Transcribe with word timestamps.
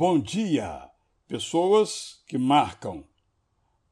Bom 0.00 0.20
dia! 0.20 0.88
Pessoas 1.26 2.22
que 2.28 2.38
marcam. 2.38 3.02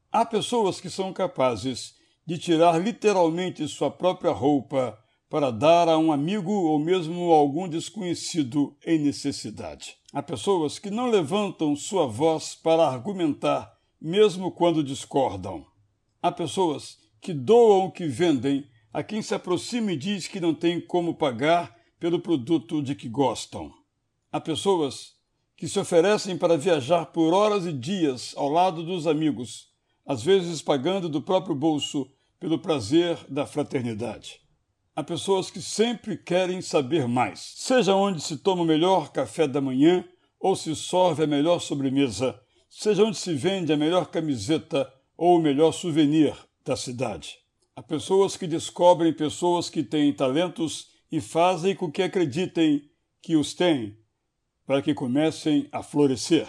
Há 0.09 0.25
pessoas 0.25 0.79
que 0.79 0.89
são 0.89 1.11
capazes 1.11 1.95
de 2.25 2.37
tirar 2.37 2.81
literalmente 2.81 3.67
sua 3.67 3.91
própria 3.91 4.31
roupa 4.31 4.97
para 5.29 5.51
dar 5.51 5.89
a 5.89 5.97
um 5.97 6.13
amigo 6.13 6.49
ou 6.49 6.79
mesmo 6.79 7.33
algum 7.33 7.67
desconhecido 7.67 8.73
em 8.85 8.99
necessidade. 8.99 9.97
Há 10.13 10.23
pessoas 10.23 10.79
que 10.79 10.89
não 10.89 11.09
levantam 11.09 11.75
sua 11.75 12.07
voz 12.07 12.55
para 12.55 12.87
argumentar, 12.87 13.69
mesmo 13.99 14.49
quando 14.49 14.81
discordam. 14.81 15.65
Há 16.21 16.31
pessoas 16.31 16.97
que 17.19 17.33
doam 17.33 17.87
o 17.87 17.91
que 17.91 18.07
vendem 18.07 18.65
a 18.93 19.03
quem 19.03 19.21
se 19.21 19.35
aproxima 19.35 19.91
e 19.91 19.97
diz 19.97 20.25
que 20.25 20.39
não 20.39 20.53
tem 20.53 20.79
como 20.79 21.15
pagar 21.15 21.75
pelo 21.99 22.21
produto 22.21 22.81
de 22.81 22.95
que 22.95 23.09
gostam. 23.09 23.73
Há 24.31 24.39
pessoas 24.39 25.16
que 25.57 25.67
se 25.67 25.79
oferecem 25.79 26.37
para 26.37 26.55
viajar 26.55 27.07
por 27.07 27.33
horas 27.33 27.65
e 27.65 27.73
dias 27.73 28.33
ao 28.37 28.47
lado 28.47 28.83
dos 28.83 29.07
amigos, 29.07 29.69
às 30.05 30.21
vezes 30.21 30.61
pagando 30.61 31.09
do 31.09 31.19
próprio 31.19 31.55
bolso 31.55 32.07
pelo 32.39 32.59
prazer 32.59 33.17
da 33.27 33.43
fraternidade. 33.47 34.39
Há 34.95 35.03
pessoas 35.03 35.49
que 35.49 35.59
sempre 35.59 36.15
querem 36.15 36.61
saber 36.61 37.07
mais, 37.07 37.53
seja 37.55 37.95
onde 37.95 38.21
se 38.21 38.37
toma 38.37 38.61
o 38.61 38.65
melhor 38.65 39.11
café 39.11 39.47
da 39.47 39.59
manhã 39.59 40.05
ou 40.39 40.55
se 40.55 40.75
sorve 40.75 41.23
a 41.23 41.27
melhor 41.27 41.59
sobremesa, 41.59 42.39
seja 42.69 43.03
onde 43.03 43.17
se 43.17 43.33
vende 43.33 43.73
a 43.73 43.77
melhor 43.77 44.07
camiseta 44.07 44.91
ou 45.17 45.37
o 45.37 45.41
melhor 45.41 45.71
souvenir 45.71 46.35
da 46.63 46.75
cidade. 46.75 47.35
Há 47.75 47.81
pessoas 47.81 48.37
que 48.37 48.45
descobrem 48.45 49.11
pessoas 49.11 49.69
que 49.69 49.81
têm 49.81 50.13
talentos 50.13 50.89
e 51.11 51.19
fazem 51.19 51.75
com 51.75 51.91
que 51.91 52.03
acreditem 52.03 52.83
que 53.21 53.35
os 53.35 53.55
têm, 53.55 53.97
para 54.67 54.81
que 54.81 54.93
comecem 54.93 55.69
a 55.71 55.81
florescer. 55.81 56.45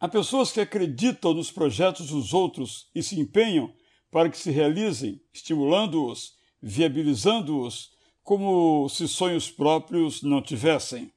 Há 0.00 0.08
pessoas 0.08 0.50
que 0.50 0.60
acreditam 0.60 1.32
nos 1.32 1.52
projetos 1.52 2.08
dos 2.08 2.34
outros 2.34 2.90
e 2.92 3.00
se 3.00 3.18
empenham 3.18 3.72
para 4.10 4.28
que 4.28 4.36
se 4.36 4.50
realizem, 4.50 5.20
estimulando-os, 5.32 6.32
viabilizando-os, 6.60 7.92
como 8.24 8.88
se 8.88 9.06
sonhos 9.06 9.50
próprios 9.50 10.20
não 10.22 10.42
tivessem. 10.42 11.12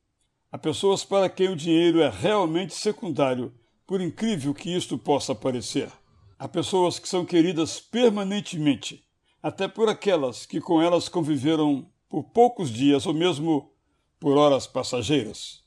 Há 0.51 0.59
pessoas 0.59 1.03
para 1.03 1.27
quem 1.27 1.49
o 1.49 1.55
dinheiro 1.55 2.01
é 2.01 2.09
realmente 2.09 2.75
secundário, 2.75 3.51
por 3.87 3.99
incrível 3.99 4.53
que 4.53 4.69
isto 4.69 4.97
possa 4.97 5.33
parecer. 5.33 5.91
Há 6.37 6.47
pessoas 6.47 6.99
que 6.99 7.09
são 7.09 7.25
queridas 7.25 7.79
permanentemente, 7.79 9.03
até 9.41 9.67
por 9.67 9.89
aquelas 9.89 10.45
que 10.45 10.61
com 10.61 10.81
elas 10.81 11.09
conviveram 11.09 11.89
por 12.07 12.25
poucos 12.25 12.69
dias 12.69 13.07
ou 13.07 13.13
mesmo 13.13 13.71
por 14.19 14.37
horas 14.37 14.67
passageiras. 14.67 15.66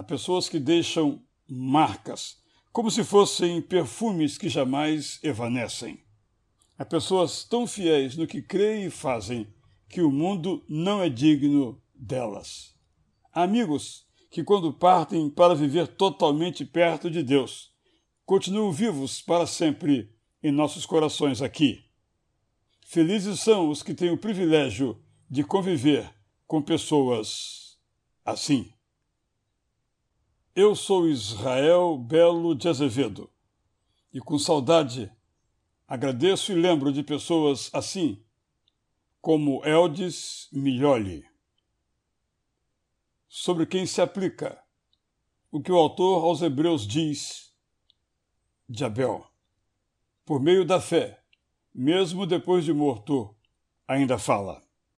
Há 0.00 0.02
pessoas 0.02 0.48
que 0.48 0.58
deixam 0.58 1.22
marcas, 1.46 2.38
como 2.72 2.90
se 2.90 3.04
fossem 3.04 3.60
perfumes 3.60 4.38
que 4.38 4.48
jamais 4.48 5.20
evanecem. 5.22 6.02
Há 6.78 6.86
pessoas 6.86 7.44
tão 7.44 7.66
fiéis 7.66 8.16
no 8.16 8.26
que 8.26 8.40
creem 8.40 8.86
e 8.86 8.90
fazem 8.90 9.46
que 9.90 10.00
o 10.00 10.10
mundo 10.10 10.64
não 10.66 11.02
é 11.02 11.10
digno 11.10 11.82
delas. 11.94 12.74
Há 13.30 13.42
amigos 13.42 14.06
que, 14.30 14.42
quando 14.42 14.72
partem 14.72 15.28
para 15.28 15.54
viver 15.54 15.86
totalmente 15.86 16.64
perto 16.64 17.10
de 17.10 17.22
Deus, 17.22 17.70
continuam 18.24 18.72
vivos 18.72 19.20
para 19.20 19.46
sempre 19.46 20.10
em 20.42 20.50
nossos 20.50 20.86
corações 20.86 21.42
aqui. 21.42 21.84
Felizes 22.86 23.40
são 23.40 23.68
os 23.68 23.82
que 23.82 23.92
têm 23.92 24.10
o 24.10 24.16
privilégio 24.16 24.98
de 25.28 25.44
conviver 25.44 26.10
com 26.46 26.62
pessoas 26.62 27.78
assim. 28.24 28.72
Eu 30.52 30.74
sou 30.74 31.08
Israel 31.08 31.96
Belo 31.96 32.56
de 32.56 32.68
Azevedo 32.68 33.30
e 34.12 34.18
com 34.18 34.36
saudade 34.36 35.08
agradeço 35.86 36.50
e 36.50 36.56
lembro 36.56 36.92
de 36.92 37.04
pessoas 37.04 37.70
assim, 37.72 38.20
como 39.20 39.64
Eldes 39.64 40.48
Miglioli, 40.52 41.24
sobre 43.28 43.64
quem 43.64 43.86
se 43.86 44.02
aplica 44.02 44.60
o 45.52 45.62
que 45.62 45.70
o 45.70 45.76
autor 45.76 46.24
aos 46.24 46.42
Hebreus 46.42 46.84
diz 46.84 47.54
de 48.68 48.84
Abel. 48.84 49.24
Por 50.24 50.40
meio 50.40 50.64
da 50.64 50.80
fé, 50.80 51.22
mesmo 51.72 52.26
depois 52.26 52.64
de 52.64 52.72
morto, 52.72 53.32
ainda 53.86 54.18
fala. 54.18 54.60